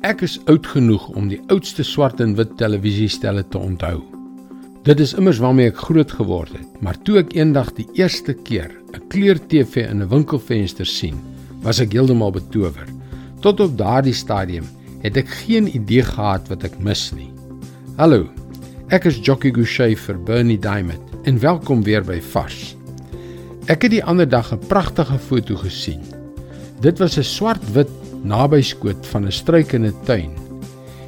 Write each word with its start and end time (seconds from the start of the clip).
Ek 0.00 0.22
is 0.24 0.38
oud 0.48 0.64
genoeg 0.64 1.10
om 1.12 1.26
die 1.28 1.42
oudste 1.52 1.84
swart 1.84 2.22
en 2.24 2.30
wit 2.38 2.54
televisiestelle 2.56 3.42
te 3.52 3.58
onthou. 3.60 3.98
Dit 4.86 5.02
is 5.04 5.12
immers 5.12 5.36
waarmee 5.44 5.68
ek 5.68 5.82
groot 5.90 6.14
geword 6.16 6.54
het, 6.56 6.78
maar 6.80 6.96
toe 7.04 7.18
ek 7.20 7.34
eendag 7.36 7.68
die 7.76 7.84
eerste 7.98 8.32
keer 8.32 8.72
'n 8.96 9.02
kleur-TV 9.12 9.84
in 9.90 10.00
'n 10.00 10.08
winkelfenster 10.08 10.86
sien, 10.86 11.20
was 11.60 11.80
ek 11.84 11.92
heeltemal 11.92 12.32
betower. 12.32 12.88
Tot 13.42 13.60
op 13.60 13.76
daardie 13.76 14.16
stadium 14.16 14.64
het 15.02 15.18
ek 15.18 15.28
geen 15.44 15.68
idee 15.68 16.02
gehad 16.02 16.48
wat 16.48 16.64
ek 16.64 16.80
mis 16.80 17.12
nie. 17.12 17.28
Hallo. 17.98 18.28
Ek 18.88 19.04
is 19.04 19.20
Jockey 19.20 19.52
Gouchee 19.52 19.96
vir 19.96 20.16
Bernie 20.16 20.58
Diamond 20.58 21.02
en 21.24 21.38
welkom 21.38 21.84
weer 21.84 22.02
by 22.02 22.20
Vars. 22.20 22.74
Ek 23.68 23.82
het 23.82 23.90
die 23.90 24.04
ander 24.04 24.28
dag 24.28 24.50
'n 24.52 24.66
pragtige 24.66 25.18
foto 25.18 25.56
gesien. 25.56 26.00
Dit 26.80 26.98
was 26.98 27.18
'n 27.18 27.22
swart-wit 27.22 27.90
nabyskoot 28.22 29.06
van 29.06 29.26
'n 29.26 29.32
struik 29.32 29.72
in 29.72 29.86
'n 29.86 29.94
tuin. 30.04 30.30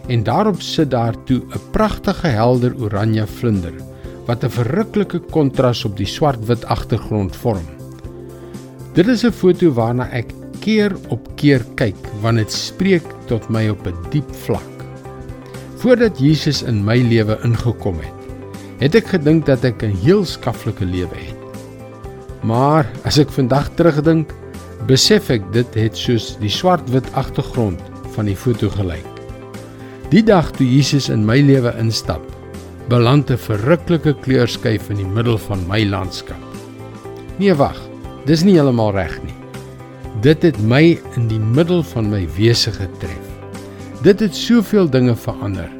En 0.06 0.22
daarop 0.22 0.60
sit 0.60 0.90
daar 0.90 1.14
toe 1.24 1.40
'n 1.40 1.70
pragtige 1.70 2.26
helder 2.26 2.74
oranje 2.80 3.26
vlinder 3.26 3.74
wat 4.26 4.44
'n 4.44 4.50
verruklike 4.50 5.18
kontras 5.30 5.84
op 5.84 5.96
die 5.96 6.06
swart-wit 6.06 6.64
agtergrond 6.64 7.36
vorm. 7.36 7.66
Dit 8.94 9.08
is 9.08 9.24
'n 9.24 9.32
foto 9.32 9.72
waarna 9.72 10.10
ek 10.10 10.32
keer 10.60 10.92
op 11.08 11.28
keer 11.36 11.64
kyk 11.74 11.96
want 12.20 12.36
dit 12.36 12.52
spreek 12.52 13.06
tot 13.26 13.48
my 13.48 13.68
op 13.68 13.86
'n 13.86 14.10
diep 14.10 14.34
vlak. 14.34 14.70
Voordat 15.76 16.18
Jesus 16.18 16.62
in 16.62 16.84
my 16.84 16.98
lewe 17.02 17.38
ingekom 17.42 17.98
het, 17.98 18.20
het 18.78 18.94
ek 18.94 19.06
gedink 19.06 19.46
dat 19.46 19.64
ek 19.64 19.82
'n 19.82 19.96
heel 20.04 20.24
skaflike 20.24 20.84
lewe 20.84 21.14
het. 21.14 21.40
Maar 22.42 22.86
as 23.04 23.18
ek 23.18 23.30
vandag 23.30 23.70
terugdink, 23.74 24.34
besef 24.88 25.30
ek 25.30 25.44
dit 25.54 25.76
het 25.78 25.98
soos 25.98 26.32
die 26.42 26.50
swart-wit 26.50 27.06
agtergrond 27.18 27.80
van 28.16 28.26
die 28.26 28.36
foto 28.36 28.70
gelyk. 28.72 29.06
Die 30.10 30.24
dag 30.26 30.50
toe 30.56 30.66
Jesus 30.66 31.08
in 31.12 31.22
my 31.24 31.38
lewe 31.40 31.72
instap, 31.80 32.22
beland 32.90 33.30
'n 33.30 33.38
verruklike 33.38 34.14
kleurskyf 34.24 34.90
in 34.90 34.96
die 34.96 35.06
middel 35.06 35.38
van 35.38 35.62
my 35.68 35.84
landskap. 35.84 36.42
Nee 37.38 37.54
wag, 37.54 37.78
dis 38.26 38.42
nie 38.44 38.54
heeltemal 38.58 38.92
reg 38.92 39.22
nie. 39.22 39.38
Dit 40.20 40.42
het 40.42 40.58
my 40.60 40.98
in 41.16 41.28
die 41.28 41.40
middel 41.40 41.82
van 41.82 42.10
my 42.10 42.26
wese 42.36 42.70
getref. 42.70 43.26
Dit 44.02 44.20
het 44.20 44.34
soveel 44.34 44.90
dinge 44.90 45.16
verander. 45.16 45.70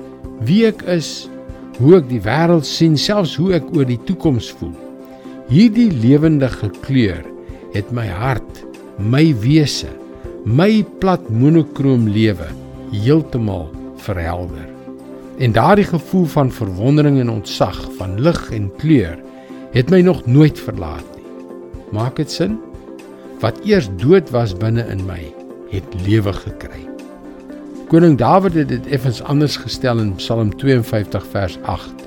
Wie 0.41 0.67
ek 0.67 0.83
is, 0.83 1.29
hoe 1.79 1.97
ek 1.97 2.09
die 2.09 2.23
wêreld 2.23 2.65
sien, 2.65 2.97
selfs 2.97 3.37
hoe 3.37 3.53
ek 3.55 3.65
oor 3.77 3.85
die 3.85 4.01
toekoms 4.07 4.51
voel. 4.51 4.75
Hierdie 5.49 5.91
lewendige 5.91 6.71
kleur 6.81 7.25
het 7.75 7.93
my 7.93 8.07
hart 8.07 8.65
my 8.99 9.35
wese, 9.41 9.89
my 10.45 10.83
plat 11.01 11.29
monokroom 11.31 12.09
lewe 12.09 12.49
heeltemal 12.93 13.71
verhelder. 13.97 14.69
En 15.39 15.53
daardie 15.53 15.87
gevoel 15.89 16.25
van 16.25 16.53
verwondering 16.53 17.21
en 17.21 17.31
ontzag 17.31 17.79
van 17.97 18.21
lig 18.21 18.51
en 18.53 18.71
kleur 18.77 19.19
het 19.73 19.91
my 19.91 20.01
nog 20.01 20.27
nooit 20.27 20.61
verlaat 20.61 21.07
nie. 21.17 21.25
Maak 21.93 22.17
dit 22.17 22.31
sin? 22.31 22.59
Wat 23.41 23.59
eers 23.65 23.89
dood 23.97 24.31
was 24.31 24.53
binne 24.57 24.85
in 24.93 25.07
my, 25.09 25.33
het 25.73 25.97
lewe 26.07 26.33
gekry. 26.33 26.85
Koning 27.89 28.19
Dawid 28.19 28.55
het 28.55 28.69
dit 28.69 28.87
effens 28.93 29.23
anders 29.23 29.57
gestel 29.57 29.99
in 30.01 30.15
Psalm 30.21 30.53
52 30.57 31.27
vers 31.33 31.59
8. 31.63 32.07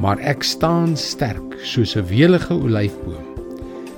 Maar 0.00 0.18
ek 0.18 0.42
staan 0.42 0.96
sterk 0.96 1.58
soos 1.64 1.96
'n 1.96 2.06
welige 2.08 2.54
olyfboom 2.54 3.29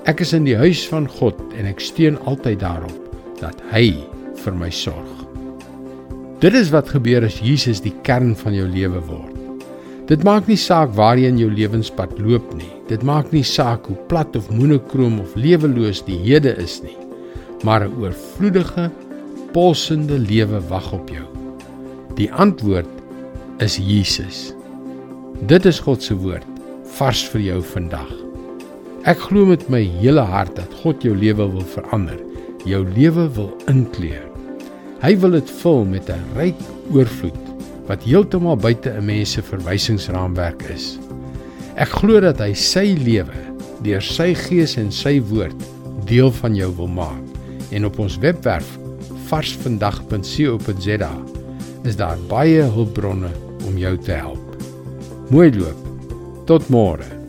Ek 0.02 0.18
is 0.18 0.32
in 0.34 0.42
die 0.48 0.56
huis 0.58 0.80
van 0.90 1.04
God 1.06 1.38
en 1.54 1.68
ek 1.70 1.82
steun 1.82 2.16
altyd 2.26 2.58
daarop 2.58 3.12
dat 3.38 3.60
hy 3.70 3.92
vir 4.42 4.54
my 4.58 4.70
sorg. 4.74 5.20
Dit 6.42 6.56
is 6.58 6.72
wat 6.74 6.90
gebeur 6.90 7.22
as 7.22 7.36
Jesus 7.38 7.78
die 7.84 7.94
kern 8.02 8.32
van 8.34 8.56
jou 8.56 8.64
lewe 8.66 8.98
word. 9.06 9.36
Dit 10.10 10.24
maak 10.26 10.48
nie 10.50 10.58
saak 10.58 10.90
waarheen 10.98 11.38
jou 11.38 11.46
lewenspad 11.54 12.16
loop 12.18 12.48
nie. 12.58 12.72
Dit 12.90 13.06
maak 13.06 13.30
nie 13.30 13.44
saak 13.46 13.86
hoe 13.86 13.98
plat 14.10 14.34
of 14.34 14.50
monokroom 14.50 15.20
of 15.22 15.36
leweloos 15.38 16.02
die 16.08 16.18
hede 16.24 16.56
is 16.58 16.80
nie. 16.82 16.98
Maar 17.62 17.86
'n 17.86 17.94
oorvloedige, 18.02 18.90
pulsende 19.54 20.18
lewe 20.18 20.58
wag 20.66 20.92
op 20.92 21.08
jou. 21.08 21.28
Die 22.18 22.32
antwoord 22.32 22.90
is 23.58 23.78
Jesus. 23.78 24.52
Dit 25.46 25.64
is 25.64 25.78
God 25.78 26.02
se 26.02 26.14
woord 26.14 26.46
vars 26.98 27.22
vir 27.28 27.40
jou 27.40 27.62
vandag. 27.62 28.31
Ek 29.02 29.18
glo 29.18 29.48
met 29.48 29.64
my 29.66 29.80
hele 29.98 30.22
hart 30.22 30.52
dat 30.54 30.74
God 30.78 31.02
jou 31.02 31.10
lewe 31.18 31.48
wil 31.50 31.64
verander, 31.72 32.20
jou 32.62 32.84
lewe 32.94 33.24
wil 33.34 33.48
inkleer. 33.66 34.28
Hy 35.02 35.16
wil 35.18 35.34
dit 35.34 35.48
vul 35.58 35.80
met 35.90 36.06
'n 36.06 36.22
ryk 36.38 36.60
oorvloed 36.94 37.40
wat 37.88 38.04
heeltemal 38.06 38.56
buite 38.56 38.90
'n 38.94 39.04
mens 39.04 39.32
se 39.32 39.42
verwysingsraamwerk 39.42 40.62
is. 40.70 40.98
Ek 41.74 41.88
glo 41.88 42.20
dat 42.20 42.38
hy 42.38 42.54
sy 42.54 42.94
lewe 42.94 43.34
deur 43.82 44.00
sy 44.00 44.34
gees 44.34 44.76
en 44.76 44.92
sy 44.92 45.20
woord 45.20 45.58
deel 46.06 46.30
van 46.30 46.54
jou 46.54 46.70
wil 46.76 46.88
maak. 46.88 47.24
En 47.72 47.84
op 47.84 47.98
ons 47.98 48.18
webwerf 48.18 48.78
varsvandag.co.za 49.26 51.12
is 51.82 51.96
daar 51.96 52.18
baie 52.28 52.62
hulpbronne 52.62 53.30
om 53.66 53.76
jou 53.78 53.98
te 53.98 54.12
help. 54.12 54.56
Mooi 55.30 55.50
loop. 55.50 55.76
Tot 56.46 56.68
môre. 56.68 57.21